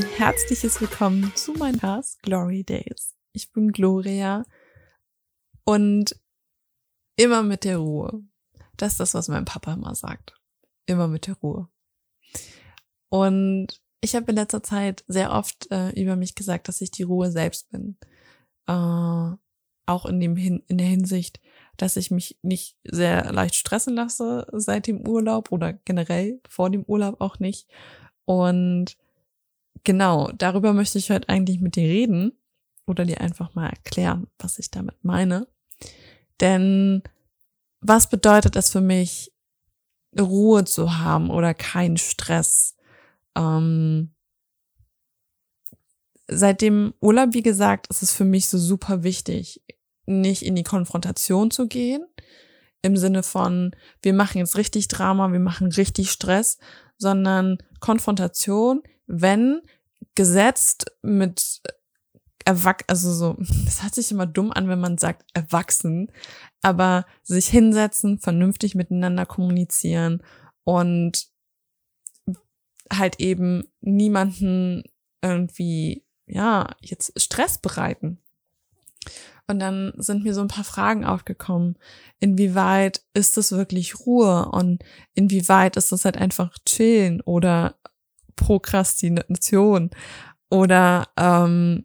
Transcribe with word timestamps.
ein 0.00 0.06
herzliches 0.16 0.80
Willkommen 0.80 1.30
zu 1.34 1.52
meinem 1.52 1.78
Cast 1.78 2.22
Glory 2.22 2.64
Days. 2.64 3.14
Ich 3.32 3.52
bin 3.52 3.70
Gloria 3.70 4.46
und 5.64 6.18
immer 7.16 7.42
mit 7.42 7.64
der 7.64 7.76
Ruhe. 7.76 8.22
Das 8.78 8.92
ist 8.92 9.00
das, 9.00 9.12
was 9.12 9.28
mein 9.28 9.44
Papa 9.44 9.74
immer 9.74 9.94
sagt. 9.94 10.40
Immer 10.86 11.06
mit 11.06 11.26
der 11.26 11.34
Ruhe. 11.34 11.68
Und 13.10 13.66
ich 14.00 14.14
habe 14.14 14.30
in 14.30 14.36
letzter 14.36 14.62
Zeit 14.62 15.04
sehr 15.06 15.32
oft 15.32 15.70
äh, 15.70 15.90
über 15.90 16.16
mich 16.16 16.34
gesagt, 16.34 16.68
dass 16.68 16.80
ich 16.80 16.90
die 16.90 17.02
Ruhe 17.02 17.30
selbst 17.30 17.70
bin. 17.70 17.98
Äh, 18.68 18.72
auch 18.72 20.06
in, 20.06 20.18
dem 20.18 20.34
Hin 20.34 20.62
in 20.66 20.78
der 20.78 20.86
Hinsicht, 20.86 21.40
dass 21.76 21.98
ich 21.98 22.10
mich 22.10 22.38
nicht 22.40 22.78
sehr 22.84 23.30
leicht 23.34 23.54
stressen 23.54 23.96
lasse 23.96 24.46
seit 24.52 24.86
dem 24.86 25.06
Urlaub 25.06 25.52
oder 25.52 25.74
generell 25.74 26.40
vor 26.48 26.70
dem 26.70 26.84
Urlaub 26.84 27.20
auch 27.20 27.38
nicht. 27.38 27.68
Und 28.24 28.96
genau, 29.84 30.30
darüber 30.36 30.72
möchte 30.72 30.98
ich 30.98 31.10
heute 31.10 31.28
eigentlich 31.28 31.60
mit 31.60 31.76
dir 31.76 31.84
reden 31.84 32.32
oder 32.86 33.04
dir 33.04 33.20
einfach 33.20 33.54
mal 33.54 33.68
erklären, 33.68 34.26
was 34.38 34.58
ich 34.58 34.70
damit 34.70 35.04
meine. 35.04 35.46
Denn 36.40 37.02
was 37.80 38.08
bedeutet 38.08 38.56
es 38.56 38.70
für 38.70 38.80
mich, 38.80 39.32
Ruhe 40.18 40.64
zu 40.64 40.98
haben 40.98 41.30
oder 41.30 41.54
keinen 41.54 41.96
Stress? 41.96 42.76
Ähm, 43.36 44.12
seit 46.26 46.60
dem 46.62 46.94
Urlaub, 47.00 47.32
wie 47.32 47.42
gesagt, 47.42 47.86
ist 47.88 48.02
es 48.02 48.12
für 48.12 48.24
mich 48.24 48.48
so 48.48 48.58
super 48.58 49.02
wichtig, 49.02 49.62
nicht 50.06 50.42
in 50.42 50.56
die 50.56 50.64
Konfrontation 50.64 51.50
zu 51.50 51.68
gehen, 51.68 52.04
im 52.82 52.96
Sinne 52.96 53.22
von, 53.22 53.74
wir 54.02 54.14
machen 54.14 54.38
jetzt 54.38 54.56
richtig 54.56 54.88
Drama, 54.88 55.32
wir 55.32 55.40
machen 55.40 55.68
richtig 55.68 56.10
Stress, 56.10 56.58
sondern 56.96 57.58
Konfrontation, 57.80 58.82
wenn 59.10 59.62
gesetzt 60.14 60.86
mit 61.02 61.60
erwach 62.44 62.78
also 62.86 63.12
so, 63.12 63.36
das 63.64 63.82
hört 63.82 63.94
sich 63.94 64.10
immer 64.10 64.26
dumm 64.26 64.52
an, 64.52 64.68
wenn 64.68 64.80
man 64.80 64.98
sagt 64.98 65.24
erwachsen, 65.34 66.10
aber 66.62 67.06
sich 67.22 67.48
hinsetzen, 67.48 68.18
vernünftig 68.18 68.74
miteinander 68.74 69.26
kommunizieren 69.26 70.22
und 70.64 71.28
halt 72.92 73.20
eben 73.20 73.68
niemanden 73.80 74.84
irgendwie, 75.22 76.04
ja, 76.26 76.74
jetzt 76.80 77.20
Stress 77.20 77.58
bereiten. 77.58 78.18
Und 79.46 79.58
dann 79.58 79.92
sind 79.96 80.22
mir 80.22 80.32
so 80.32 80.42
ein 80.42 80.48
paar 80.48 80.64
Fragen 80.64 81.04
aufgekommen. 81.04 81.76
Inwieweit 82.20 83.02
ist 83.14 83.36
es 83.36 83.50
wirklich 83.50 83.98
Ruhe 83.98 84.48
und 84.50 84.84
inwieweit 85.14 85.76
ist 85.76 85.90
es 85.90 86.04
halt 86.04 86.16
einfach 86.16 86.56
chillen 86.64 87.20
oder 87.20 87.79
Prokrastination. 88.40 89.90
Oder 90.50 91.08
ähm, 91.16 91.84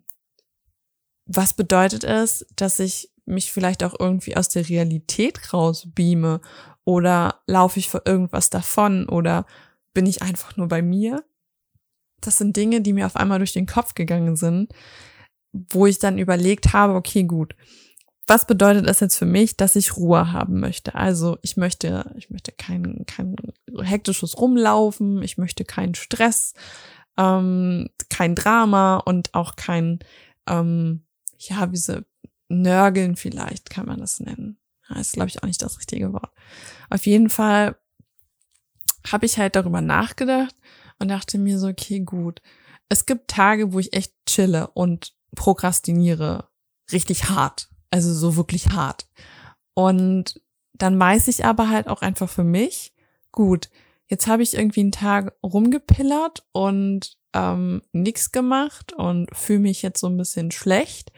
was 1.26 1.54
bedeutet 1.54 2.04
es, 2.04 2.46
dass 2.56 2.80
ich 2.80 3.12
mich 3.26 3.52
vielleicht 3.52 3.84
auch 3.84 3.96
irgendwie 4.00 4.38
aus 4.38 4.50
der 4.50 4.68
Realität 4.68 5.54
rausbeame? 5.54 6.42
Oder 6.86 7.42
laufe 7.48 7.80
ich 7.80 7.90
vor 7.90 8.04
irgendwas 8.06 8.50
davon? 8.50 9.08
Oder 9.10 9.46
bin 9.94 10.06
ich 10.06 10.22
einfach 10.22 10.56
nur 10.56 10.68
bei 10.68 10.82
mir? 10.82 11.24
Das 12.22 12.38
sind 12.38 12.56
Dinge, 12.56 12.82
die 12.82 12.94
mir 12.94 13.06
auf 13.06 13.16
einmal 13.16 13.40
durch 13.40 13.54
den 13.54 13.66
Kopf 13.68 13.94
gegangen 13.94 14.36
sind, 14.36 14.72
wo 15.52 15.86
ich 15.86 16.00
dann 16.00 16.18
überlegt 16.18 16.74
habe, 16.74 16.94
okay, 16.94 17.24
gut, 17.24 17.56
was 18.28 18.48
bedeutet 18.48 18.88
es 18.88 19.00
jetzt 19.00 19.18
für 19.18 19.26
mich, 19.26 19.56
dass 19.56 19.76
ich 19.76 19.98
Ruhe 19.98 20.32
haben 20.32 20.60
möchte? 20.60 20.96
Also 20.96 21.38
ich 21.42 21.58
möchte, 21.58 22.12
ich 22.16 22.30
möchte 22.30 22.52
kein, 22.52 23.06
kein 23.06 23.36
hektisches 23.82 24.40
Rumlaufen, 24.40 25.22
ich 25.22 25.38
möchte 25.38 25.64
keinen 25.64 25.96
Stress, 25.96 26.54
ähm, 27.18 27.90
kein 28.10 28.36
Drama 28.36 28.98
und 28.98 29.34
auch 29.34 29.56
kein, 29.56 30.00
ähm, 30.48 31.06
ja, 31.38 31.72
wie 31.72 31.78
so 31.78 32.00
Nörgeln 32.48 33.16
vielleicht 33.16 33.70
kann 33.70 33.86
man 33.86 34.00
das 34.00 34.20
nennen. 34.20 34.58
Das 34.90 35.08
ist, 35.08 35.14
glaube 35.14 35.30
ich, 35.30 35.42
auch 35.42 35.48
nicht 35.48 35.62
das 35.62 35.78
richtige 35.78 36.14
Wort. 36.14 36.32
Auf 36.90 37.06
jeden 37.06 37.30
Fall 37.30 37.76
habe 39.12 39.26
ich 39.26 39.38
halt 39.38 39.56
darüber 39.56 39.82
nachgedacht 39.82 40.56
und 41.00 41.10
dachte 41.10 41.38
mir 41.38 41.60
so, 41.60 41.68
okay, 41.68 42.00
gut. 42.02 42.42
Es 42.90 43.06
gibt 43.06 43.30
Tage, 43.30 43.74
wo 43.74 43.80
ich 43.80 43.94
echt 43.94 44.14
chille 44.28 44.68
und 44.72 45.14
prokrastiniere 45.36 46.50
richtig 46.92 47.30
hart. 47.30 47.70
Also 47.92 48.14
so 48.14 48.36
wirklich 48.36 48.70
hart. 48.70 49.08
Und 49.74 50.42
dann 50.74 51.00
weiß 51.00 51.28
ich 51.28 51.46
aber 51.46 51.70
halt 51.70 51.88
auch 51.88 52.02
einfach 52.02 52.30
für 52.30 52.44
mich, 52.44 52.94
gut, 53.32 53.70
jetzt 54.08 54.28
habe 54.28 54.44
ich 54.44 54.56
irgendwie 54.56 54.82
einen 54.82 54.92
Tag 54.92 55.34
rumgepillert 55.44 56.46
und 56.52 57.18
ähm, 57.34 57.82
nichts 57.92 58.32
gemacht 58.32 58.94
und 58.94 59.36
fühle 59.36 59.60
mich 59.60 59.82
jetzt 59.82 60.00
so 60.00 60.08
ein 60.08 60.18
bisschen 60.18 60.52
schlecht. 60.52 61.12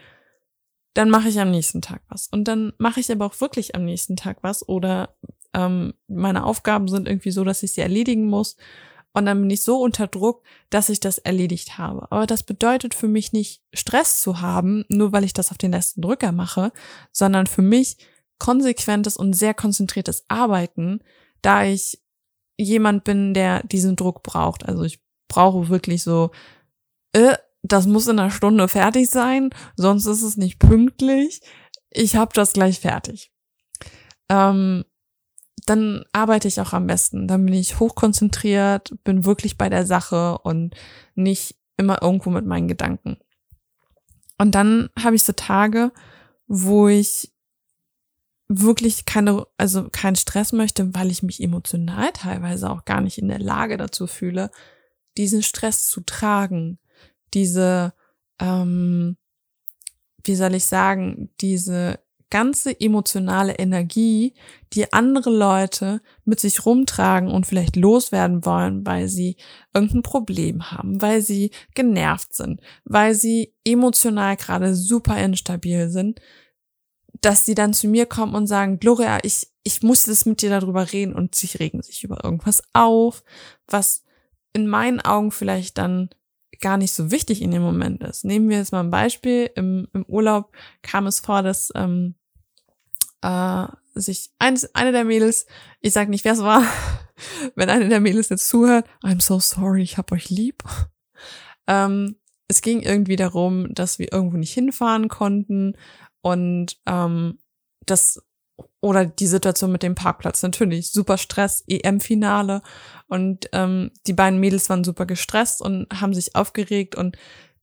Dann 0.94 1.10
mache 1.10 1.28
ich 1.28 1.38
am 1.40 1.50
nächsten 1.50 1.80
Tag 1.80 2.02
was. 2.08 2.28
Und 2.28 2.44
dann 2.44 2.72
mache 2.78 3.00
ich 3.00 3.10
aber 3.10 3.26
auch 3.26 3.40
wirklich 3.40 3.74
am 3.74 3.84
nächsten 3.84 4.16
Tag 4.16 4.38
was 4.42 4.68
oder 4.68 5.16
ähm, 5.54 5.94
meine 6.08 6.44
Aufgaben 6.44 6.88
sind 6.88 7.06
irgendwie 7.06 7.30
so, 7.30 7.44
dass 7.44 7.62
ich 7.62 7.72
sie 7.72 7.80
erledigen 7.80 8.26
muss. 8.26 8.56
Und 9.12 9.26
dann 9.26 9.40
bin 9.40 9.50
ich 9.50 9.62
so 9.62 9.80
unter 9.80 10.06
Druck, 10.06 10.42
dass 10.70 10.88
ich 10.88 11.00
das 11.00 11.18
erledigt 11.18 11.78
habe. 11.78 12.10
Aber 12.12 12.26
das 12.26 12.42
bedeutet 12.42 12.94
für 12.94 13.08
mich 13.08 13.32
nicht 13.32 13.62
Stress 13.72 14.20
zu 14.20 14.40
haben, 14.40 14.84
nur 14.88 15.12
weil 15.12 15.24
ich 15.24 15.32
das 15.32 15.50
auf 15.50 15.58
den 15.58 15.72
letzten 15.72 16.02
Drücker 16.02 16.32
mache, 16.32 16.72
sondern 17.12 17.46
für 17.46 17.62
mich 17.62 17.96
konsequentes 18.38 19.16
und 19.16 19.32
sehr 19.32 19.54
konzentriertes 19.54 20.24
Arbeiten, 20.28 21.00
da 21.42 21.64
ich 21.64 22.00
jemand 22.56 23.04
bin, 23.04 23.34
der 23.34 23.62
diesen 23.64 23.96
Druck 23.96 24.22
braucht. 24.22 24.66
Also 24.66 24.84
ich 24.84 25.00
brauche 25.28 25.68
wirklich 25.68 26.02
so, 26.02 26.30
äh, 27.12 27.36
das 27.62 27.86
muss 27.86 28.06
in 28.06 28.18
einer 28.18 28.30
Stunde 28.30 28.68
fertig 28.68 29.10
sein, 29.10 29.50
sonst 29.76 30.06
ist 30.06 30.22
es 30.22 30.36
nicht 30.36 30.58
pünktlich. 30.58 31.40
Ich 31.90 32.16
habe 32.16 32.32
das 32.34 32.52
gleich 32.52 32.80
fertig. 32.80 33.32
Ähm, 34.28 34.84
dann 35.68 36.04
arbeite 36.12 36.48
ich 36.48 36.60
auch 36.60 36.72
am 36.72 36.86
besten. 36.86 37.28
Dann 37.28 37.44
bin 37.44 37.54
ich 37.54 37.80
hochkonzentriert, 37.80 38.94
bin 39.04 39.24
wirklich 39.24 39.58
bei 39.58 39.68
der 39.68 39.86
Sache 39.86 40.38
und 40.38 40.74
nicht 41.14 41.56
immer 41.76 42.02
irgendwo 42.02 42.30
mit 42.30 42.46
meinen 42.46 42.68
Gedanken. 42.68 43.18
Und 44.38 44.54
dann 44.54 44.88
habe 44.98 45.16
ich 45.16 45.24
so 45.24 45.32
Tage, 45.32 45.92
wo 46.46 46.88
ich 46.88 47.32
wirklich 48.48 49.04
keine, 49.04 49.46
also 49.58 49.88
keinen 49.90 50.16
Stress 50.16 50.52
möchte, 50.52 50.94
weil 50.94 51.10
ich 51.10 51.22
mich 51.22 51.42
emotional 51.42 52.10
teilweise 52.12 52.70
auch 52.70 52.84
gar 52.84 53.00
nicht 53.00 53.18
in 53.18 53.28
der 53.28 53.38
Lage 53.38 53.76
dazu 53.76 54.06
fühle, 54.06 54.50
diesen 55.18 55.42
Stress 55.42 55.88
zu 55.88 56.00
tragen, 56.00 56.78
diese, 57.34 57.92
ähm, 58.38 59.18
wie 60.24 60.34
soll 60.34 60.54
ich 60.54 60.64
sagen, 60.64 61.30
diese 61.40 62.00
ganze 62.30 62.78
emotionale 62.78 63.54
Energie, 63.54 64.34
die 64.72 64.92
andere 64.92 65.30
Leute 65.30 66.02
mit 66.24 66.40
sich 66.40 66.66
rumtragen 66.66 67.30
und 67.30 67.46
vielleicht 67.46 67.76
loswerden 67.76 68.44
wollen, 68.44 68.86
weil 68.86 69.08
sie 69.08 69.36
irgendein 69.72 70.02
Problem 70.02 70.70
haben, 70.70 71.00
weil 71.00 71.22
sie 71.22 71.50
genervt 71.74 72.34
sind, 72.34 72.60
weil 72.84 73.14
sie 73.14 73.54
emotional 73.64 74.36
gerade 74.36 74.74
super 74.74 75.18
instabil 75.18 75.88
sind, 75.88 76.20
dass 77.20 77.46
sie 77.46 77.54
dann 77.54 77.72
zu 77.72 77.88
mir 77.88 78.06
kommen 78.06 78.34
und 78.34 78.46
sagen, 78.46 78.78
Gloria, 78.78 79.18
ich, 79.22 79.48
ich 79.64 79.82
muss 79.82 80.04
das 80.04 80.26
mit 80.26 80.42
dir 80.42 80.50
darüber 80.50 80.92
reden 80.92 81.14
und 81.14 81.34
sie 81.34 81.56
regen 81.56 81.82
sich 81.82 82.04
über 82.04 82.22
irgendwas 82.24 82.62
auf, 82.74 83.24
was 83.66 84.04
in 84.52 84.66
meinen 84.66 85.00
Augen 85.00 85.30
vielleicht 85.30 85.78
dann 85.78 86.10
gar 86.60 86.76
nicht 86.76 86.92
so 86.92 87.10
wichtig 87.10 87.42
in 87.42 87.50
dem 87.50 87.62
Moment 87.62 88.02
ist. 88.02 88.24
Nehmen 88.24 88.48
wir 88.48 88.58
jetzt 88.58 88.72
mal 88.72 88.80
ein 88.80 88.90
Beispiel. 88.90 89.50
Im, 89.54 89.88
im 89.92 90.04
Urlaub 90.06 90.52
kam 90.82 91.06
es 91.06 91.20
vor, 91.20 91.42
dass 91.42 91.70
ähm, 91.74 92.14
äh, 93.22 93.66
sich 93.94 94.30
eins, 94.38 94.74
eine 94.74 94.92
der 94.92 95.04
Mädels, 95.04 95.46
ich 95.80 95.92
sag 95.92 96.08
nicht, 96.08 96.24
wer 96.24 96.32
es 96.32 96.42
war, 96.42 96.62
wenn 97.54 97.70
eine 97.70 97.88
der 97.88 98.00
Mädels 98.00 98.28
jetzt 98.28 98.48
zuhört, 98.48 98.86
I'm 99.02 99.22
so 99.22 99.40
sorry, 99.40 99.82
ich 99.82 99.98
hab 99.98 100.12
euch 100.12 100.30
lieb. 100.30 100.62
Ähm, 101.70 102.16
es 102.48 102.62
ging 102.62 102.80
irgendwie 102.80 103.16
darum, 103.16 103.74
dass 103.74 103.98
wir 103.98 104.10
irgendwo 104.10 104.38
nicht 104.38 104.54
hinfahren 104.54 105.08
konnten 105.08 105.76
und 106.22 106.78
ähm, 106.86 107.40
das 107.84 108.22
oder 108.80 109.04
die 109.06 109.26
Situation 109.26 109.72
mit 109.72 109.82
dem 109.82 109.94
Parkplatz 109.94 110.42
natürlich 110.42 110.90
super 110.90 111.18
Stress 111.18 111.62
EM-Finale 111.66 112.62
und 113.06 113.48
ähm, 113.52 113.90
die 114.06 114.12
beiden 114.12 114.40
Mädels 114.40 114.70
waren 114.70 114.84
super 114.84 115.04
gestresst 115.06 115.60
und 115.60 115.86
haben 116.00 116.14
sich 116.14 116.34
aufgeregt 116.34 116.94
und 116.94 117.16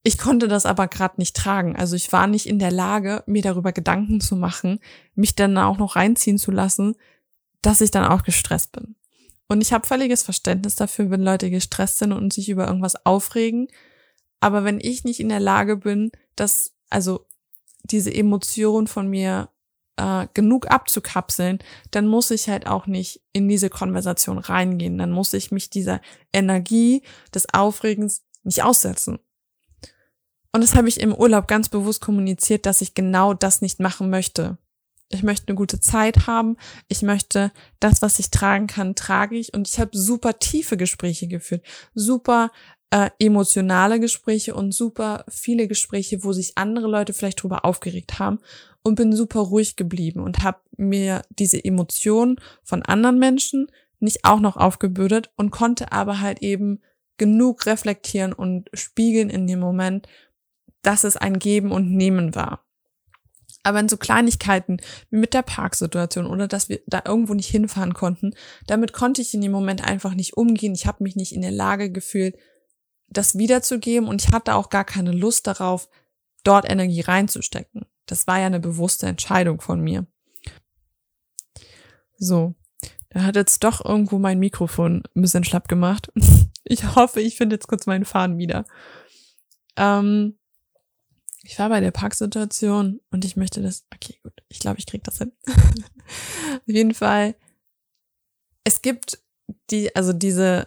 ich 0.07 0.19
konnte 0.19 0.48
das 0.48 0.68
aber 0.68 0.88
gerade 0.88 1.16
nicht 1.18 1.36
tragen. 1.36 1.75
Also 1.75 1.96
ich 1.96 2.13
war 2.13 2.28
nicht 2.28 2.46
in 2.46 2.60
der 2.60 2.69
Lage, 2.69 3.24
mir 3.25 3.42
darüber 3.42 3.72
Gedanken 3.72 4.22
zu 4.22 4.36
machen, 4.36 4.80
mich 5.16 5.34
dann 5.34 5.57
auch 5.57 5.80
noch 5.80 5.96
reinziehen 5.96 6.38
zu 6.38 6.52
lassen, 6.52 6.96
dass 7.63 7.81
ich 7.81 7.90
dann 7.90 8.06
auch 8.06 8.22
gestresst 8.22 8.72
bin. 8.72 8.96
Und 9.48 9.62
ich 9.62 9.74
habe 9.74 9.88
völliges 9.88 10.22
Verständnis 10.22 10.75
dafür, 10.75 11.10
wenn 11.10 11.24
Leute 11.24 11.50
gestresst 11.50 11.98
sind 11.98 12.12
und 12.12 12.34
sich 12.34 12.50
über 12.50 12.68
irgendwas 12.68 13.04
aufregen. 13.04 13.68
Aber 14.40 14.63
wenn 14.63 14.80
ich 14.80 15.06
nicht 15.06 15.19
in 15.19 15.30
der 15.30 15.40
Lage 15.40 15.78
bin, 15.78 16.12
dass, 16.36 16.75
also 16.92 17.25
diese 17.81 18.13
Emotion 18.13 18.86
von 18.86 19.10
mir 19.10 19.50
äh, 19.98 20.28
genug 20.36 20.69
abzukapseln, 20.69 21.58
dann 21.90 22.06
muss 22.06 22.30
ich 22.30 22.48
halt 22.48 22.68
auch 22.68 22.86
nicht 22.86 23.24
in 23.34 23.48
diese 23.48 23.72
Konversation 23.72 24.38
reingehen. 24.38 25.00
Dann 25.00 25.12
muss 25.12 25.34
ich 25.34 25.50
mich 25.50 25.72
dieser 25.72 26.00
Energie 26.31 27.01
des 27.34 27.51
Aufregens 27.51 28.24
nicht 28.44 28.62
aussetzen. 28.62 29.18
Und 30.56 30.62
das 30.62 30.74
habe 30.74 30.88
ich 30.88 31.02
im 31.02 31.13
Urlaub 31.13 31.50
ganz 31.50 31.68
bewusst 31.68 32.00
kommuniziert, 32.00 32.66
dass 32.66 32.80
ich 32.80 32.94
genau 32.94 33.34
das 33.34 33.62
nicht 33.62 33.81
machen 33.81 34.10
möchte. 34.10 34.57
Ich 35.10 35.22
möchte 35.22 35.50
eine 35.50 35.57
gute 35.57 35.81
Zeit 35.81 36.28
haben. 36.28 36.56
Ich 36.88 37.02
möchte 37.02 37.52
das, 37.81 38.02
was 38.02 38.19
ich 38.19 38.31
tragen 38.31 38.66
kann, 38.66 38.96
trage 38.96 39.36
ich. 39.36 39.54
Und 39.54 39.68
ich 39.68 39.81
habe 39.81 39.90
super 39.98 40.40
tiefe 40.40 40.78
Gespräche 40.78 41.28
geführt, 41.28 41.66
super 41.94 42.52
äh, 42.90 43.10
emotionale 43.19 44.00
Gespräche 44.00 44.56
und 44.56 44.74
super 44.74 45.25
viele 45.28 45.68
Gespräche, 45.68 46.24
wo 46.24 46.31
sich 46.31 46.58
andere 46.58 46.88
Leute 46.88 47.12
vielleicht 47.12 47.44
drüber 47.44 47.66
aufgeregt 47.66 48.19
haben 48.19 48.40
und 48.81 48.96
bin 48.96 49.13
super 49.13 49.42
ruhig 49.42 49.75
geblieben 49.75 50.22
und 50.22 50.42
habe 50.42 50.60
mir 50.78 51.24
diese 51.31 51.62
Emotionen 51.66 52.38
von 52.63 52.81
anderen 52.81 53.19
Menschen 53.19 53.68
nicht 54.00 54.24
auch 54.24 54.40
noch 54.40 54.56
aufgebürdet 54.56 55.31
und 55.36 55.51
konnte 55.51 55.92
aber 55.92 56.22
halt 56.22 56.42
eben 56.42 56.80
genug 57.18 57.66
reflektieren 57.66 58.34
und 58.34 58.69
spiegeln 58.74 59.30
in 59.30 59.48
dem 59.48 59.60
Moment, 59.60 60.08
dass 60.86 61.04
es 61.04 61.18
ein 61.18 61.40
Geben 61.40 61.72
und 61.72 61.92
Nehmen 61.92 62.36
war. 62.36 62.66
Aber 63.64 63.80
in 63.80 63.90
so 63.90 63.98
Kleinigkeiten 63.98 64.78
wie 65.10 65.18
mit 65.18 65.34
der 65.34 65.42
Parksituation 65.42 66.28
oder 66.28 66.48
dass 66.48 66.70
wir 66.70 66.82
da 66.86 67.02
irgendwo 67.04 67.34
nicht 67.34 67.50
hinfahren 67.50 67.96
konnten, 67.96 68.36
damit 68.68 68.94
konnte 68.94 69.22
ich 69.22 69.34
in 69.34 69.42
dem 69.42 69.52
Moment 69.52 69.84
einfach 69.84 70.14
nicht 70.14 70.38
umgehen. 70.38 70.76
Ich 70.76 70.86
habe 70.86 71.04
mich 71.04 71.16
nicht 71.16 71.34
in 71.34 71.42
der 71.42 71.52
Lage 71.52 71.92
gefühlt, 71.92 72.38
das 73.08 73.38
wiederzugeben 73.38 74.08
und 74.08 74.24
ich 74.24 74.32
hatte 74.32 74.54
auch 74.54 74.70
gar 74.70 74.86
keine 74.86 75.12
Lust 75.12 75.48
darauf, 75.48 75.90
dort 76.44 76.70
Energie 76.70 77.02
reinzustecken. 77.02 77.86
Das 78.06 78.28
war 78.28 78.40
ja 78.40 78.46
eine 78.46 78.60
bewusste 78.60 79.08
Entscheidung 79.08 79.62
von 79.62 79.82
mir. 79.82 80.06
So, 82.18 82.54
da 83.10 83.24
hat 83.24 83.36
jetzt 83.36 83.64
doch 83.64 83.84
irgendwo 83.84 84.20
mein 84.20 84.38
Mikrofon 84.40 85.04
ein 85.16 85.22
bisschen 85.22 85.44
schlapp 85.44 85.68
gemacht. 85.68 86.12
Ich 86.68 86.96
hoffe, 86.96 87.22
ich 87.22 87.38
finde 87.38 87.58
jetzt 87.58 87.68
kurz 87.68 87.86
meinen 87.86 88.06
Faden 88.06 88.40
wieder. 88.40 88.66
Ähm, 89.78 90.40
ich 91.46 91.60
war 91.60 91.70
bei 91.70 91.80
der 91.80 91.92
Parksituation 91.92 93.00
und 93.12 93.24
ich 93.24 93.36
möchte 93.36 93.62
das. 93.62 93.86
Okay, 93.94 94.20
gut. 94.24 94.34
Ich 94.50 94.60
glaube, 94.60 94.80
ich 94.80 94.86
krieg 94.86 95.04
das 95.04 95.20
hin. 95.20 95.32
Auf 95.48 96.68
jeden 96.68 96.94
Fall. 96.94 97.36
Es 98.64 98.82
gibt 98.82 99.20
die, 99.70 99.96
also 99.96 100.12
diese 100.12 100.66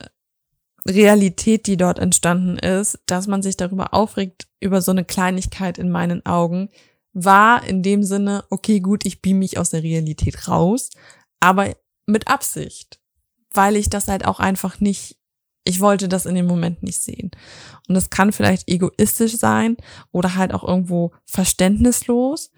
Realität, 0.87 1.67
die 1.67 1.77
dort 1.77 1.99
entstanden 1.99 2.59
ist, 2.59 3.01
dass 3.07 3.27
man 3.27 3.43
sich 3.43 3.57
darüber 3.57 3.93
aufregt, 3.93 4.49
über 4.61 4.81
so 4.81 4.93
eine 4.93 5.05
Kleinigkeit 5.05 5.79
in 5.79 5.91
meinen 5.91 6.25
Augen, 6.25 6.71
war 7.13 7.65
in 7.65 7.83
dem 7.83 8.05
Sinne, 8.05 8.45
okay, 8.49 8.79
gut, 8.81 9.05
ich 9.05 9.21
beam 9.21 9.41
mich 9.41 9.59
aus 9.59 9.71
der 9.71 9.83
Realität 9.83 10.47
raus, 10.47 10.91
aber 11.41 11.75
mit 12.07 12.29
Absicht, 12.29 13.01
weil 13.53 13.75
ich 13.75 13.91
das 13.91 14.07
halt 14.07 14.25
auch 14.25 14.39
einfach 14.39 14.79
nicht 14.79 15.18
ich 15.65 15.81
wollte 15.81 16.09
das 16.09 16.27
in 16.27 16.35
dem 16.35 16.47
Moment 16.47 16.83
nicht 16.83 17.03
sehen. 17.03 17.31
Und 17.89 17.97
es 17.97 18.11
kann 18.11 18.33
vielleicht 18.33 18.69
egoistisch 18.69 19.37
sein 19.37 19.77
oder 20.13 20.35
halt 20.35 20.55
auch 20.55 20.67
irgendwo 20.67 21.13
verständnislos 21.27 22.51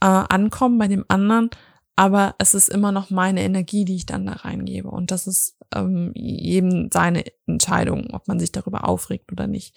äh, 0.00 0.06
ankommen 0.06 0.78
bei 0.78 0.88
dem 0.88 1.04
anderen, 1.08 1.50
aber 1.96 2.34
es 2.38 2.54
ist 2.54 2.68
immer 2.68 2.90
noch 2.90 3.10
meine 3.10 3.42
Energie, 3.42 3.84
die 3.84 3.96
ich 3.96 4.06
dann 4.06 4.26
da 4.26 4.32
reingebe. 4.32 4.90
Und 4.90 5.10
das 5.10 5.26
ist 5.26 5.56
ähm, 5.74 6.10
jedem 6.14 6.90
seine 6.92 7.24
Entscheidung, 7.46 8.08
ob 8.12 8.26
man 8.26 8.40
sich 8.40 8.50
darüber 8.50 8.88
aufregt 8.88 9.30
oder 9.30 9.46
nicht. 9.46 9.76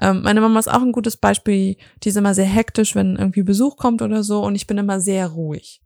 Ähm, 0.00 0.22
meine 0.22 0.40
Mama 0.40 0.60
ist 0.60 0.70
auch 0.70 0.82
ein 0.82 0.92
gutes 0.92 1.16
Beispiel, 1.16 1.76
die 2.02 2.08
ist 2.08 2.16
immer 2.16 2.34
sehr 2.34 2.46
hektisch, 2.46 2.94
wenn 2.94 3.16
irgendwie 3.16 3.42
Besuch 3.42 3.76
kommt 3.76 4.00
oder 4.00 4.22
so, 4.22 4.44
und 4.44 4.54
ich 4.54 4.66
bin 4.66 4.78
immer 4.78 5.00
sehr 5.00 5.28
ruhig. 5.28 5.82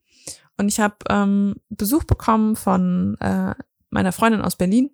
Und 0.59 0.69
ich 0.69 0.81
habe 0.81 0.97
ähm, 1.09 1.57
Besuch 1.71 2.05
bekommen 2.05 2.57
von 2.57 3.17
äh, 3.21 3.55
meiner 3.89 4.13
Freundin 4.13 4.43
aus 4.43 4.57
Berlin 4.57 4.91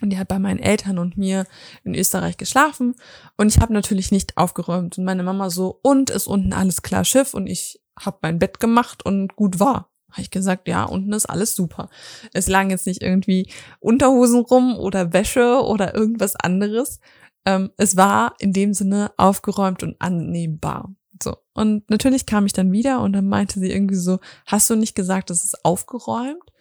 und 0.00 0.10
die 0.10 0.18
hat 0.18 0.28
bei 0.28 0.38
meinen 0.38 0.58
Eltern 0.58 0.98
und 0.98 1.16
mir 1.16 1.46
in 1.84 1.94
Österreich 1.94 2.36
geschlafen. 2.36 2.94
Und 3.36 3.48
ich 3.48 3.60
habe 3.60 3.72
natürlich 3.72 4.10
nicht 4.10 4.36
aufgeräumt. 4.36 4.98
Und 4.98 5.04
meine 5.04 5.22
Mama 5.22 5.50
so, 5.50 5.78
und 5.82 6.10
ist 6.10 6.26
unten 6.26 6.52
alles 6.52 6.82
klar 6.82 7.04
Schiff? 7.04 7.34
Und 7.34 7.46
ich 7.46 7.80
habe 7.98 8.18
mein 8.22 8.38
Bett 8.38 8.60
gemacht 8.60 9.06
und 9.06 9.36
gut 9.36 9.60
war. 9.60 9.90
Habe 10.10 10.22
ich 10.22 10.30
gesagt, 10.30 10.68
ja, 10.68 10.84
unten 10.84 11.12
ist 11.12 11.26
alles 11.26 11.54
super. 11.54 11.88
Es 12.32 12.48
lagen 12.48 12.70
jetzt 12.70 12.86
nicht 12.86 13.02
irgendwie 13.02 13.50
Unterhosen 13.80 14.40
rum 14.40 14.76
oder 14.76 15.12
Wäsche 15.12 15.62
oder 15.64 15.94
irgendwas 15.94 16.36
anderes. 16.36 17.00
Ähm, 17.44 17.70
es 17.76 17.96
war 17.96 18.34
in 18.38 18.52
dem 18.52 18.74
Sinne 18.74 19.12
aufgeräumt 19.16 19.82
und 19.82 19.96
annehmbar. 20.00 20.94
So. 21.22 21.36
Und 21.52 21.88
natürlich 21.90 22.26
kam 22.26 22.46
ich 22.46 22.52
dann 22.52 22.72
wieder 22.72 23.00
und 23.00 23.12
dann 23.12 23.28
meinte 23.28 23.60
sie 23.60 23.70
irgendwie 23.70 23.96
so, 23.96 24.18
hast 24.46 24.70
du 24.70 24.76
nicht 24.76 24.94
gesagt, 24.94 25.30
es 25.30 25.44
ist 25.44 25.64
aufgeräumt? 25.64 26.52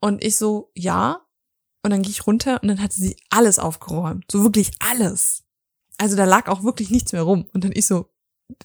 Und 0.00 0.22
ich 0.22 0.36
so, 0.36 0.70
ja, 0.74 1.25
und 1.86 1.92
dann 1.92 2.02
gehe 2.02 2.10
ich 2.10 2.26
runter 2.26 2.60
und 2.62 2.68
dann 2.68 2.82
hatte 2.82 2.96
sie 2.96 3.16
alles 3.30 3.60
aufgeräumt. 3.60 4.24
So 4.30 4.42
wirklich 4.42 4.72
alles. 4.80 5.44
Also 5.98 6.16
da 6.16 6.24
lag 6.24 6.48
auch 6.48 6.64
wirklich 6.64 6.90
nichts 6.90 7.12
mehr 7.12 7.22
rum. 7.22 7.46
Und 7.54 7.62
dann 7.62 7.70
ich 7.72 7.86
so, 7.86 8.10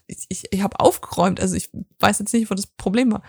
ich, 0.08 0.26
ich, 0.30 0.46
ich 0.50 0.64
habe 0.64 0.80
aufgeräumt. 0.80 1.40
Also 1.40 1.56
ich 1.56 1.70
weiß 2.00 2.18
jetzt 2.18 2.34
nicht, 2.34 2.50
wo 2.50 2.56
das 2.56 2.66
Problem 2.66 3.12
war. 3.12 3.22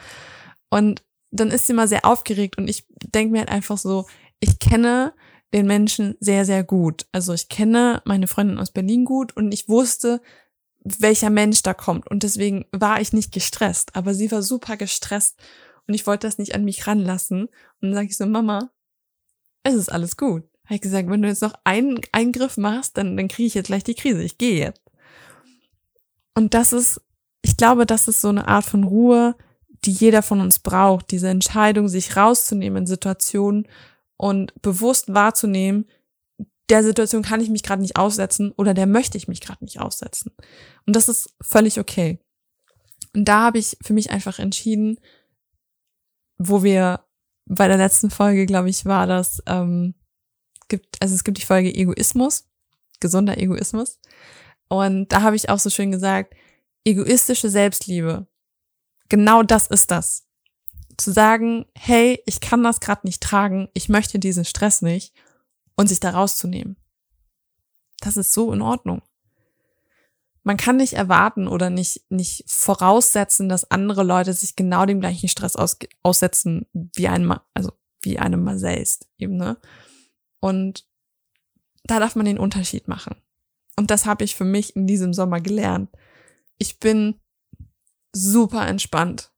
Und 0.70 1.04
dann 1.30 1.50
ist 1.50 1.66
sie 1.66 1.74
mal 1.74 1.88
sehr 1.88 2.06
aufgeregt 2.06 2.56
und 2.56 2.68
ich 2.68 2.86
denke 3.04 3.32
mir 3.32 3.40
halt 3.40 3.50
einfach 3.50 3.76
so, 3.76 4.06
ich 4.40 4.58
kenne 4.58 5.12
den 5.52 5.66
Menschen 5.66 6.16
sehr, 6.20 6.46
sehr 6.46 6.64
gut. 6.64 7.04
Also 7.12 7.34
ich 7.34 7.50
kenne 7.50 8.00
meine 8.06 8.28
Freundin 8.28 8.58
aus 8.58 8.70
Berlin 8.70 9.04
gut 9.04 9.36
und 9.36 9.52
ich 9.52 9.68
wusste, 9.68 10.22
welcher 10.84 11.28
Mensch 11.28 11.62
da 11.62 11.74
kommt. 11.74 12.10
Und 12.10 12.22
deswegen 12.22 12.64
war 12.72 12.98
ich 13.02 13.12
nicht 13.12 13.30
gestresst. 13.30 13.94
Aber 13.94 14.14
sie 14.14 14.32
war 14.32 14.40
super 14.40 14.78
gestresst 14.78 15.38
und 15.86 15.92
ich 15.92 16.06
wollte 16.06 16.26
das 16.26 16.38
nicht 16.38 16.54
an 16.54 16.64
mich 16.64 16.86
ranlassen. 16.86 17.42
Und 17.42 17.82
dann 17.82 17.92
sage 17.94 18.06
ich 18.06 18.16
so, 18.16 18.24
Mama, 18.24 18.70
es 19.62 19.74
ist 19.74 19.92
alles 19.92 20.16
gut. 20.16 20.44
Habe 20.64 20.76
ich 20.76 20.80
gesagt, 20.80 21.08
wenn 21.08 21.22
du 21.22 21.28
jetzt 21.28 21.42
noch 21.42 21.54
einen 21.64 22.00
Eingriff 22.12 22.56
machst, 22.56 22.96
dann, 22.96 23.16
dann 23.16 23.28
kriege 23.28 23.46
ich 23.46 23.54
jetzt 23.54 23.66
gleich 23.66 23.84
die 23.84 23.94
Krise. 23.94 24.22
Ich 24.22 24.38
gehe 24.38 24.58
jetzt. 24.58 24.80
Und 26.34 26.54
das 26.54 26.72
ist, 26.72 27.00
ich 27.42 27.56
glaube, 27.56 27.86
das 27.86 28.08
ist 28.08 28.20
so 28.20 28.28
eine 28.28 28.48
Art 28.48 28.64
von 28.64 28.84
Ruhe, 28.84 29.36
die 29.84 29.92
jeder 29.92 30.22
von 30.22 30.40
uns 30.40 30.60
braucht. 30.60 31.10
Diese 31.10 31.28
Entscheidung, 31.28 31.88
sich 31.88 32.16
rauszunehmen 32.16 32.82
in 32.82 32.86
Situationen 32.86 33.68
und 34.16 34.52
bewusst 34.62 35.12
wahrzunehmen, 35.12 35.86
der 36.70 36.84
Situation 36.84 37.22
kann 37.22 37.40
ich 37.40 37.50
mich 37.50 37.62
gerade 37.62 37.82
nicht 37.82 37.96
aussetzen 37.96 38.52
oder 38.56 38.72
der 38.72 38.86
möchte 38.86 39.18
ich 39.18 39.28
mich 39.28 39.40
gerade 39.40 39.64
nicht 39.64 39.80
aussetzen. 39.80 40.32
Und 40.86 40.96
das 40.96 41.08
ist 41.08 41.34
völlig 41.42 41.78
okay. 41.78 42.18
Und 43.14 43.26
da 43.26 43.42
habe 43.42 43.58
ich 43.58 43.76
für 43.82 43.92
mich 43.92 44.10
einfach 44.10 44.38
entschieden, 44.38 44.98
wo 46.38 46.62
wir 46.62 47.04
bei 47.46 47.68
der 47.68 47.76
letzten 47.76 48.10
Folge, 48.10 48.46
glaube 48.46 48.70
ich, 48.70 48.84
war 48.84 49.06
das, 49.06 49.42
ähm, 49.46 49.94
gibt, 50.68 51.00
also 51.00 51.14
es 51.14 51.24
gibt 51.24 51.38
die 51.38 51.46
Folge 51.46 51.74
Egoismus, 51.74 52.48
gesunder 53.00 53.38
Egoismus. 53.38 53.98
Und 54.68 55.12
da 55.12 55.22
habe 55.22 55.36
ich 55.36 55.48
auch 55.48 55.58
so 55.58 55.70
schön 55.70 55.92
gesagt, 55.92 56.34
egoistische 56.84 57.50
Selbstliebe. 57.50 58.26
Genau 59.08 59.42
das 59.42 59.66
ist 59.66 59.90
das. 59.90 60.26
Zu 60.96 61.12
sagen, 61.12 61.66
hey, 61.76 62.22
ich 62.26 62.40
kann 62.40 62.62
das 62.62 62.80
gerade 62.80 63.06
nicht 63.06 63.22
tragen, 63.22 63.68
ich 63.74 63.88
möchte 63.88 64.18
diesen 64.18 64.44
Stress 64.44 64.82
nicht 64.82 65.14
und 65.76 65.88
sich 65.88 66.00
da 66.00 66.10
rauszunehmen. 66.10 66.76
Das 68.00 68.16
ist 68.16 68.32
so 68.32 68.52
in 68.52 68.62
Ordnung 68.62 69.02
man 70.44 70.56
kann 70.56 70.76
nicht 70.76 70.94
erwarten 70.94 71.46
oder 71.46 71.70
nicht, 71.70 72.02
nicht 72.10 72.44
voraussetzen, 72.48 73.48
dass 73.48 73.70
andere 73.70 74.02
Leute 74.02 74.32
sich 74.32 74.56
genau 74.56 74.86
dem 74.86 75.00
gleichen 75.00 75.28
Stress 75.28 75.56
aus, 75.56 75.78
aussetzen 76.02 76.66
wie 76.72 77.08
einem, 77.08 77.34
also 77.54 77.72
wie 78.02 78.18
einem 78.18 78.42
mal 78.42 78.58
selbst 78.58 79.08
eben, 79.18 79.36
ne? 79.36 79.56
Und 80.40 80.86
da 81.84 82.00
darf 82.00 82.16
man 82.16 82.26
den 82.26 82.38
Unterschied 82.38 82.88
machen. 82.88 83.16
Und 83.76 83.90
das 83.90 84.06
habe 84.06 84.24
ich 84.24 84.34
für 84.34 84.44
mich 84.44 84.74
in 84.74 84.86
diesem 84.86 85.12
Sommer 85.14 85.40
gelernt. 85.40 85.90
Ich 86.58 86.80
bin 86.80 87.20
super 88.12 88.66
entspannt. 88.66 89.32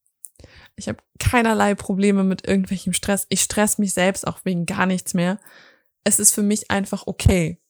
Ich 0.76 0.88
habe 0.88 0.98
keinerlei 1.18 1.74
Probleme 1.74 2.24
mit 2.24 2.46
irgendwelchem 2.46 2.94
Stress. 2.94 3.26
Ich 3.28 3.42
stress 3.42 3.78
mich 3.78 3.92
selbst 3.92 4.26
auch 4.26 4.40
wegen 4.44 4.66
gar 4.66 4.86
nichts 4.86 5.14
mehr. 5.14 5.38
Es 6.02 6.18
ist 6.18 6.32
für 6.32 6.42
mich 6.42 6.70
einfach 6.70 7.06
okay 7.06 7.60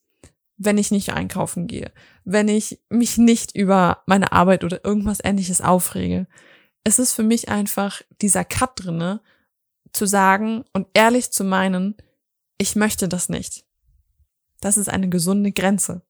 wenn 0.56 0.78
ich 0.78 0.90
nicht 0.90 1.12
einkaufen 1.12 1.66
gehe, 1.66 1.92
wenn 2.24 2.48
ich 2.48 2.80
mich 2.88 3.18
nicht 3.18 3.54
über 3.56 4.02
meine 4.06 4.32
Arbeit 4.32 4.64
oder 4.64 4.84
irgendwas 4.84 5.18
ähnliches 5.22 5.60
aufrege. 5.60 6.26
Es 6.84 6.98
ist 6.98 7.12
für 7.12 7.22
mich 7.22 7.48
einfach 7.48 8.02
dieser 8.20 8.44
Cut 8.44 8.72
drinne, 8.76 9.20
zu 9.92 10.06
sagen 10.06 10.64
und 10.72 10.88
ehrlich 10.92 11.30
zu 11.30 11.44
meinen, 11.44 11.96
ich 12.58 12.76
möchte 12.76 13.08
das 13.08 13.28
nicht. 13.28 13.64
Das 14.60 14.76
ist 14.76 14.88
eine 14.88 15.08
gesunde 15.08 15.52
Grenze. 15.52 16.02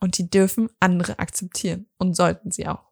Und 0.00 0.18
die 0.18 0.28
dürfen 0.28 0.68
andere 0.80 1.18
akzeptieren 1.18 1.86
und 1.98 2.14
sollten 2.14 2.50
sie 2.50 2.68
auch. 2.68 2.90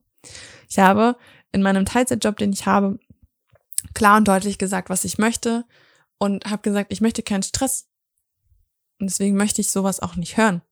Ich 0.68 0.78
habe 0.78 1.16
in 1.52 1.62
meinem 1.62 1.84
Teilzeitjob, 1.84 2.36
den 2.36 2.52
ich 2.52 2.66
habe, 2.66 2.98
klar 3.94 4.16
und 4.16 4.28
deutlich 4.28 4.58
gesagt, 4.58 4.88
was 4.88 5.04
ich 5.04 5.18
möchte 5.18 5.64
und 6.18 6.46
habe 6.46 6.62
gesagt, 6.62 6.92
ich 6.92 7.00
möchte 7.00 7.22
keinen 7.22 7.42
Stress. 7.42 7.88
Und 8.98 9.10
deswegen 9.10 9.36
möchte 9.36 9.60
ich 9.60 9.70
sowas 9.70 10.00
auch 10.00 10.16
nicht 10.16 10.36
hören. 10.36 10.62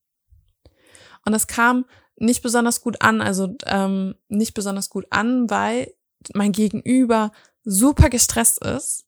Und 1.25 1.35
es 1.35 1.47
kam 1.47 1.85
nicht 2.17 2.43
besonders 2.43 2.81
gut 2.81 3.01
an, 3.03 3.21
also 3.21 3.55
ähm, 3.67 4.15
nicht 4.29 4.55
besonders 4.55 4.91
gut 4.91 5.07
an, 5.11 5.49
weil 5.51 5.93
mein 6.35 6.53
Gegenüber 6.53 7.33
super 7.65 8.11
gestresst 8.11 8.63
ist, 8.65 9.07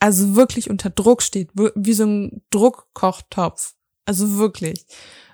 also 0.00 0.36
wirklich 0.36 0.70
unter 0.70 0.90
Druck 0.90 1.22
steht, 1.22 1.50
wie 1.54 1.92
so 1.92 2.04
ein 2.04 2.42
Druckkochtopf. 2.50 3.74
Also 4.04 4.38
wirklich. 4.38 4.86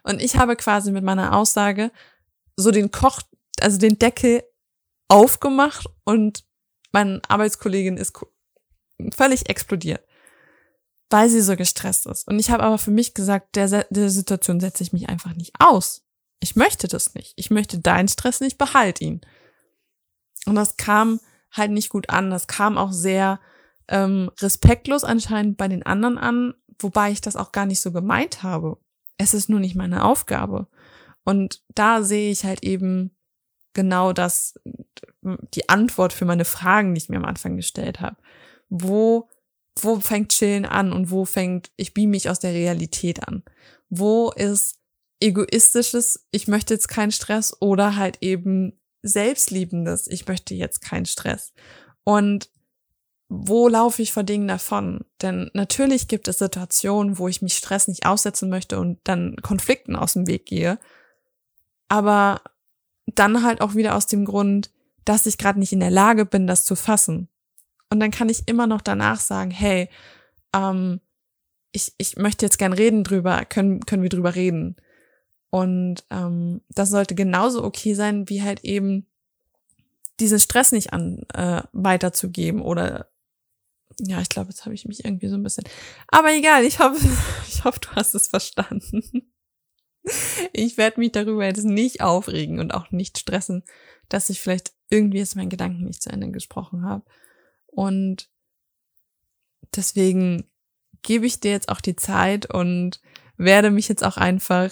Und 0.02 0.20
ich 0.20 0.36
habe 0.36 0.56
quasi 0.56 0.90
mit 0.90 1.04
meiner 1.04 1.36
Aussage 1.36 1.90
so 2.56 2.70
den 2.70 2.90
Koch, 2.90 3.20
also 3.60 3.78
den 3.78 3.98
Deckel 3.98 4.42
aufgemacht 5.08 5.86
und 6.04 6.44
meine 6.92 7.20
Arbeitskollegin 7.28 7.96
ist 7.96 8.18
völlig 9.14 9.48
explodiert, 9.48 10.04
weil 11.10 11.28
sie 11.28 11.40
so 11.40 11.56
gestresst 11.56 12.06
ist. 12.06 12.26
Und 12.26 12.38
ich 12.38 12.50
habe 12.50 12.62
aber 12.62 12.78
für 12.78 12.90
mich 12.90 13.14
gesagt, 13.14 13.56
der, 13.56 13.84
der 13.90 14.10
Situation 14.10 14.60
setze 14.60 14.82
ich 14.82 14.92
mich 14.92 15.08
einfach 15.08 15.34
nicht 15.34 15.52
aus. 15.58 16.02
Ich 16.40 16.56
möchte 16.56 16.88
das 16.88 17.14
nicht. 17.14 17.32
Ich 17.36 17.50
möchte 17.50 17.78
deinen 17.78 18.08
Stress 18.08 18.40
nicht, 18.40 18.58
behalt 18.58 19.00
ihn. 19.00 19.20
Und 20.46 20.56
das 20.56 20.76
kam 20.76 21.20
halt 21.52 21.70
nicht 21.70 21.88
gut 21.88 22.10
an. 22.10 22.30
Das 22.30 22.46
kam 22.46 22.76
auch 22.76 22.92
sehr 22.92 23.40
ähm, 23.88 24.30
respektlos 24.40 25.04
anscheinend 25.04 25.56
bei 25.56 25.68
den 25.68 25.84
anderen 25.84 26.18
an, 26.18 26.54
wobei 26.78 27.10
ich 27.10 27.20
das 27.20 27.36
auch 27.36 27.52
gar 27.52 27.66
nicht 27.66 27.80
so 27.80 27.92
gemeint 27.92 28.42
habe. 28.42 28.78
Es 29.16 29.34
ist 29.34 29.48
nur 29.48 29.60
nicht 29.60 29.76
meine 29.76 30.04
Aufgabe. 30.04 30.66
Und 31.24 31.62
da 31.74 32.02
sehe 32.02 32.30
ich 32.30 32.44
halt 32.44 32.62
eben 32.62 33.16
genau 33.72 34.12
das, 34.12 34.54
die 35.22 35.68
Antwort 35.68 36.12
für 36.12 36.24
meine 36.24 36.44
Fragen, 36.44 36.94
die 36.94 36.98
ich 36.98 37.08
mir 37.08 37.16
am 37.16 37.24
Anfang 37.24 37.56
gestellt 37.56 38.00
habe. 38.00 38.16
Wo, 38.68 39.28
wo 39.80 40.00
fängt 40.00 40.30
Chillen 40.30 40.66
an 40.66 40.92
und 40.92 41.10
wo 41.10 41.24
fängt, 41.24 41.70
ich 41.76 41.94
beam 41.94 42.10
mich 42.10 42.30
aus 42.30 42.38
der 42.38 42.52
Realität 42.52 43.26
an? 43.26 43.42
Wo 43.88 44.30
ist 44.30 44.78
egoistisches, 45.20 46.26
ich 46.30 46.48
möchte 46.48 46.74
jetzt 46.74 46.88
keinen 46.88 47.12
Stress 47.12 47.56
oder 47.60 47.96
halt 47.96 48.18
eben 48.20 48.78
selbstliebendes, 49.02 50.06
ich 50.06 50.26
möchte 50.26 50.54
jetzt 50.54 50.80
keinen 50.80 51.06
Stress. 51.06 51.52
Und 52.04 52.50
wo 53.28 53.68
laufe 53.68 54.02
ich 54.02 54.12
vor 54.12 54.22
Dingen 54.22 54.48
davon? 54.48 55.04
Denn 55.22 55.50
natürlich 55.54 56.08
gibt 56.08 56.28
es 56.28 56.38
Situationen, 56.38 57.18
wo 57.18 57.28
ich 57.28 57.42
mich 57.42 57.54
Stress 57.54 57.88
nicht 57.88 58.06
aussetzen 58.06 58.48
möchte 58.48 58.78
und 58.78 58.98
dann 59.04 59.36
Konflikten 59.36 59.96
aus 59.96 60.12
dem 60.12 60.26
Weg 60.26 60.46
gehe. 60.46 60.78
Aber 61.88 62.42
dann 63.06 63.42
halt 63.42 63.60
auch 63.60 63.74
wieder 63.74 63.96
aus 63.96 64.06
dem 64.06 64.24
Grund, 64.24 64.70
dass 65.04 65.26
ich 65.26 65.38
gerade 65.38 65.58
nicht 65.58 65.72
in 65.72 65.80
der 65.80 65.90
Lage 65.90 66.26
bin, 66.26 66.46
das 66.46 66.64
zu 66.64 66.76
fassen. 66.76 67.28
Und 67.94 68.00
dann 68.00 68.10
kann 68.10 68.28
ich 68.28 68.48
immer 68.48 68.66
noch 68.66 68.80
danach 68.80 69.20
sagen, 69.20 69.52
hey, 69.52 69.88
ähm, 70.52 71.00
ich, 71.70 71.92
ich 71.96 72.16
möchte 72.16 72.44
jetzt 72.44 72.58
gern 72.58 72.72
reden 72.72 73.04
drüber, 73.04 73.44
können, 73.44 73.86
können 73.86 74.02
wir 74.02 74.08
drüber 74.08 74.34
reden. 74.34 74.74
Und 75.50 76.02
ähm, 76.10 76.60
das 76.70 76.90
sollte 76.90 77.14
genauso 77.14 77.62
okay 77.62 77.94
sein, 77.94 78.28
wie 78.28 78.42
halt 78.42 78.64
eben 78.64 79.06
diesen 80.18 80.40
Stress 80.40 80.72
nicht 80.72 80.92
an 80.92 81.22
äh, 81.34 81.62
weiterzugeben 81.70 82.62
oder 82.62 83.10
ja, 84.00 84.20
ich 84.20 84.28
glaube, 84.28 84.50
jetzt 84.50 84.64
habe 84.64 84.74
ich 84.74 84.86
mich 84.86 85.04
irgendwie 85.04 85.28
so 85.28 85.36
ein 85.36 85.44
bisschen. 85.44 85.62
Aber 86.08 86.34
egal, 86.34 86.64
ich 86.64 86.80
hoffe, 86.80 86.98
ich 87.48 87.62
hoffe, 87.62 87.78
du 87.78 87.90
hast 87.90 88.16
es 88.16 88.26
verstanden. 88.26 89.30
Ich 90.52 90.76
werde 90.78 90.98
mich 90.98 91.12
darüber 91.12 91.46
jetzt 91.46 91.62
nicht 91.62 92.00
aufregen 92.00 92.58
und 92.58 92.74
auch 92.74 92.90
nicht 92.90 93.18
stressen, 93.18 93.62
dass 94.08 94.30
ich 94.30 94.40
vielleicht 94.40 94.72
irgendwie 94.90 95.18
jetzt 95.18 95.36
meinen 95.36 95.48
Gedanken 95.48 95.84
nicht 95.84 96.02
zu 96.02 96.10
Ende 96.10 96.32
gesprochen 96.32 96.84
habe. 96.84 97.04
Und 97.74 98.28
deswegen 99.74 100.44
gebe 101.02 101.26
ich 101.26 101.40
dir 101.40 101.50
jetzt 101.50 101.68
auch 101.68 101.80
die 101.80 101.96
Zeit 101.96 102.52
und 102.52 103.00
werde 103.36 103.70
mich 103.70 103.88
jetzt 103.88 104.04
auch 104.04 104.16
einfach 104.16 104.70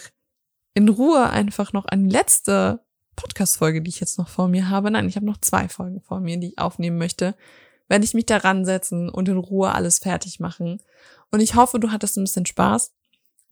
in 0.74 0.88
Ruhe 0.88 1.28
einfach 1.28 1.72
noch 1.72 1.86
an 1.86 2.08
die 2.08 2.14
letzte 2.14 2.80
Podcast-Folge, 3.16 3.82
die 3.82 3.90
ich 3.90 4.00
jetzt 4.00 4.18
noch 4.18 4.28
vor 4.28 4.48
mir 4.48 4.70
habe. 4.70 4.90
Nein, 4.90 5.08
ich 5.08 5.16
habe 5.16 5.26
noch 5.26 5.40
zwei 5.40 5.68
Folgen 5.68 6.00
vor 6.00 6.20
mir, 6.20 6.38
die 6.38 6.48
ich 6.48 6.58
aufnehmen 6.58 6.98
möchte. 6.98 7.34
Werde 7.88 8.04
ich 8.04 8.14
mich 8.14 8.26
daran 8.26 8.64
setzen 8.64 9.10
und 9.10 9.28
in 9.28 9.36
Ruhe 9.36 9.72
alles 9.72 9.98
fertig 9.98 10.40
machen. 10.40 10.80
Und 11.30 11.40
ich 11.40 11.54
hoffe, 11.54 11.78
du 11.78 11.90
hattest 11.90 12.16
ein 12.16 12.24
bisschen 12.24 12.46
Spaß, 12.46 12.92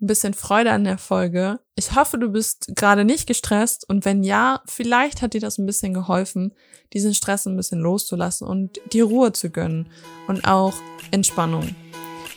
ein 0.00 0.07
bisschen 0.07 0.35
Freude 0.35 0.73
an 0.73 0.85
der 0.85 0.99
Folge. 0.99 1.61
Ich 1.75 1.95
hoffe, 1.95 2.19
du 2.19 2.30
bist 2.30 2.73
gerade 2.75 3.04
nicht 3.04 3.26
gestresst 3.26 3.88
und 3.88 4.04
wenn 4.04 4.23
ja, 4.23 4.62
vielleicht 4.66 5.23
hat 5.23 5.35
dir 5.35 5.40
das 5.40 5.59
ein 5.59 5.66
bisschen 5.66 5.95
geholfen, 5.95 6.54
diesen 6.92 7.14
Stress 7.14 7.47
ein 7.47 7.57
bisschen 7.57 7.80
loszulassen 7.80 8.47
und 8.47 8.80
dir 8.92 9.04
Ruhe 9.04 9.33
zu 9.33 9.50
gönnen 9.50 9.88
und 10.26 10.47
auch 10.47 10.75
Entspannung. 11.11 11.75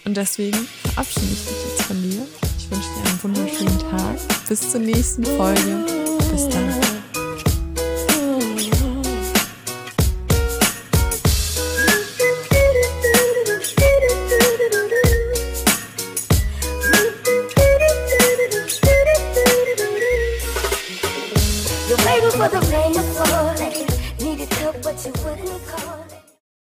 Und 0.06 0.18
deswegen 0.18 0.68
verabschiede 0.84 1.26
ich 1.26 1.46
mich 1.46 1.64
jetzt 1.70 1.84
von 1.84 2.02
dir. 2.02 2.28
Ich 2.58 2.70
wünsche 2.70 2.90
dir 2.90 3.10
einen 3.10 3.24
wunderschönen 3.24 3.80
Tag. 3.80 4.18
Bis 4.50 4.72
zur 4.72 4.82
nächsten 4.82 5.24
Folge. 5.24 5.86
Bis 6.32 6.50
dann. 6.50 6.73